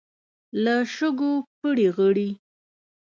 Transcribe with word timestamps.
له 0.63 0.75
شګو 0.95 1.33
پړي 1.59 1.87
غړي. 1.97 2.29